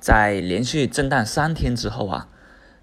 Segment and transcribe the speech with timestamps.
[0.00, 2.28] 在连续震荡三天之后啊，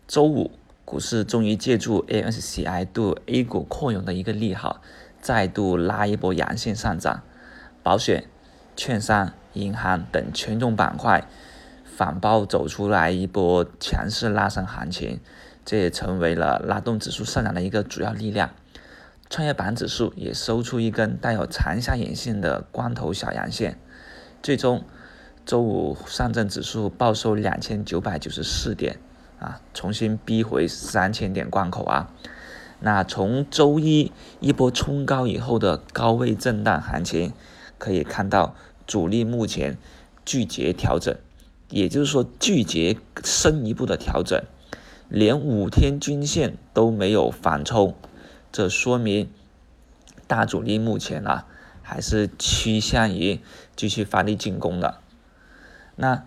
[0.05, 0.51] 周五
[0.83, 4.81] 股市终于借助 A S C I 对 A 股扩容的一个利好，
[5.21, 7.23] 再度拉一波阳线上涨。
[7.81, 8.25] 保险、
[8.75, 11.25] 券商、银行等权重板块
[11.85, 15.21] 反包走出来一波强势拉升行情，
[15.63, 18.49] 这也成为了拉动指数上涨的一个主要力量。
[19.29, 23.79] 创业板指数也收出一根带有长下影线的光头小阳线，
[24.43, 24.83] 最终。
[25.45, 28.97] 周五上证指数报收两千九百九十四点，
[29.39, 32.11] 啊，重新逼回三千点关口啊。
[32.79, 37.31] 那从周一一波冲高以后的高位震荡行情，
[37.77, 38.55] 可以看到
[38.87, 39.77] 主力目前
[40.25, 41.15] 拒绝调整，
[41.69, 44.43] 也就是说拒绝深一步的调整，
[45.09, 47.93] 连五天均线都没有反抽，
[48.51, 49.29] 这说明
[50.25, 51.45] 大主力目前啊
[51.83, 53.39] 还是趋向于
[53.75, 55.01] 继续发力进攻的。
[55.95, 56.23] 那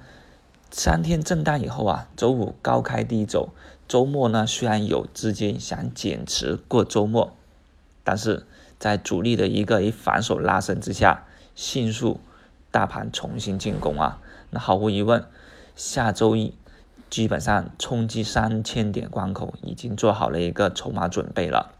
[0.71, 3.51] 三天震荡以后啊，周五高开低走，
[3.87, 7.35] 周末呢虽然有资金想减持过周末，
[8.05, 8.47] 但是
[8.79, 11.25] 在主力的一个一反手拉升之下，
[11.55, 12.21] 迅速
[12.71, 14.21] 大盘重新进攻啊。
[14.51, 15.25] 那毫无疑问，
[15.77, 16.55] 下周一
[17.11, 21.73] 基本上冲击三千点关口已经做好了一个筹码准备了，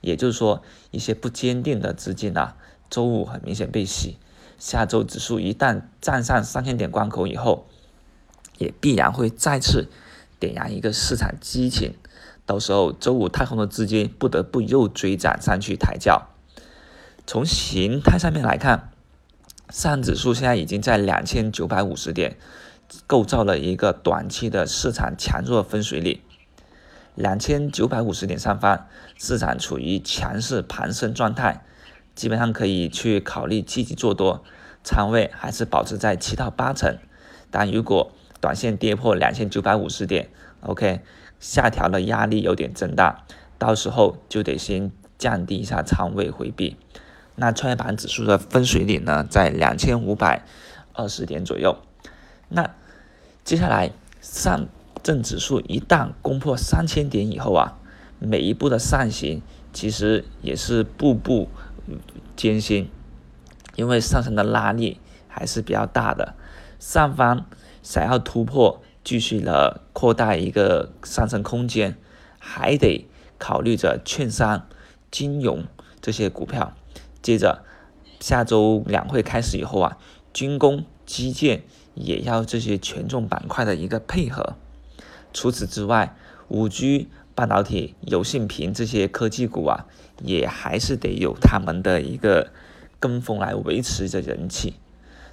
[0.00, 2.56] 也就是说一些不坚定的资金啊，
[2.88, 4.16] 周五很明显被洗。
[4.58, 7.66] 下周指数一旦站上三千点关口以后，
[8.58, 9.88] 也必然会再次
[10.40, 11.94] 点燃一个市场激情，
[12.44, 16.28] 到时候周五太空的资金不得不又追涨上去抬轿。
[17.26, 18.90] 从形态上面来看，
[19.70, 22.36] 上指数现在已经在两千九百五十点，
[23.06, 26.20] 构造了一个短期的市场强弱分水岭。
[27.14, 31.64] 两千九百五十点上方，市场处于强势盘升状态。
[32.18, 34.42] 基本上可以去考虑积极做多，
[34.82, 36.98] 仓位还是保持在七到八成。
[37.48, 38.10] 但如果
[38.40, 40.28] 短线跌破两千九百五十点
[40.62, 41.00] ，OK，
[41.38, 43.24] 下调的压力有点增大，
[43.56, 46.76] 到时候就得先降低一下仓位回避。
[47.36, 50.44] 那创业板指数的分水岭呢，在两千五百
[50.94, 51.78] 二十点左右。
[52.48, 52.68] 那
[53.44, 54.66] 接下来上
[55.04, 57.78] 证指数一旦攻破三千点以后啊，
[58.18, 59.40] 每一步的上行
[59.72, 61.48] 其实也是步步。
[62.36, 62.90] 艰辛，
[63.76, 66.34] 因为上升的拉力还是比较大的，
[66.78, 67.46] 上方
[67.82, 71.96] 想要突破，继续的扩大一个上升空间，
[72.38, 74.66] 还得考虑着券商、
[75.10, 75.64] 金融
[76.00, 76.72] 这些股票。
[77.22, 77.64] 接着
[78.20, 79.98] 下周两会开始以后啊，
[80.32, 81.62] 军工、基建
[81.94, 84.56] 也要这些权重板块的一个配合。
[85.32, 86.16] 除此之外，
[86.48, 87.08] 五 G。
[87.38, 89.86] 半导体、有性屏这些科技股啊，
[90.24, 92.50] 也还是得有他们的一个
[92.98, 94.74] 跟风来维持着人气。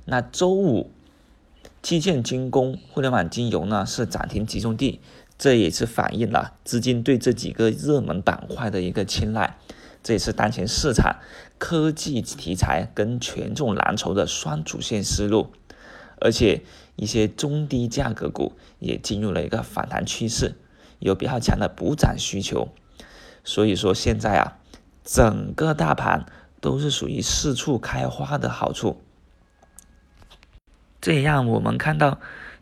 [0.05, 0.91] 那周五，
[1.81, 4.99] 基建、军工、互联网金融呢是涨停集中地，
[5.39, 9.57] 这也是反映了资金对这几个热门板块的一个青睐。
[10.03, 11.15] 这也是当前市场
[11.57, 15.47] 科技题材跟权重蓝筹的双主线思路，
[16.21, 16.61] 而且
[16.97, 20.53] 一些中低价格股也进入了一个反弹趋势。
[20.99, 22.69] 有比较强的补涨需求，
[23.43, 24.57] 所以说现在啊，
[25.03, 26.25] 整个大盘
[26.61, 29.01] 都是属于四处开花的好处，
[30.99, 32.19] 这也让我们看到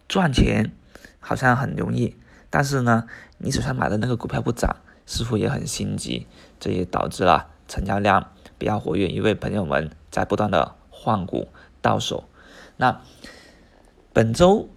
[0.07, 0.71] 赚钱
[1.19, 2.15] 好像很容易，
[2.49, 3.07] 但是呢，
[3.37, 6.27] 你手上买的那个股票不涨，似乎也很心急，
[6.59, 11.49] 这也导致了成交量比较活跃，因为朋友们在不断的换股
[11.81, 12.27] 到手。
[12.77, 13.01] 那
[14.11, 14.69] 本周。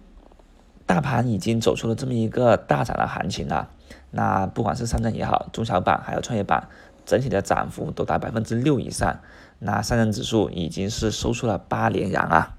[0.87, 3.69] 大盘已经走出了这么一个大涨的行情了，
[4.09, 6.69] 那不管是上证也好，中小板还有创业板，
[7.05, 9.19] 整体的涨幅都达百分之六以上。
[9.59, 12.55] 那上证指数已经是收出了八连阳啊。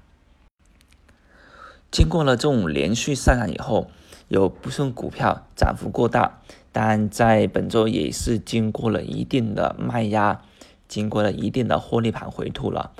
[1.89, 3.89] 经过了这种连续上涨以后，
[4.27, 6.39] 有部分股票涨幅过大，
[6.71, 10.41] 但在本周也是经过了一定的卖压，
[10.87, 12.91] 经过了一定的获利盘回吐了。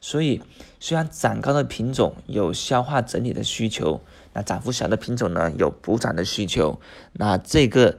[0.00, 0.40] 所以，
[0.78, 4.00] 虽然涨高的品种有消化整理的需求，
[4.32, 6.80] 那涨幅小的品种呢有补涨的需求。
[7.14, 7.98] 那这个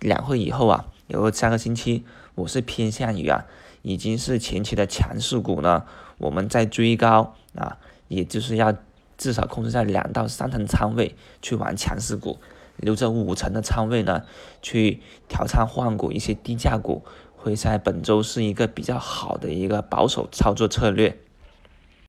[0.00, 2.04] 两会以后啊，有三个星期，
[2.34, 3.46] 我是偏向于啊，
[3.82, 5.84] 已经是前期的强势股呢，
[6.18, 7.78] 我们在追高啊，
[8.08, 8.74] 也就是要
[9.16, 12.38] 至少控制在两到三成仓位去玩强势股，
[12.76, 14.24] 留着五成的仓位呢
[14.60, 17.04] 去调仓换股一些低价股，
[17.36, 21.16] 会在本周是一个比较好的一个保守操作策略。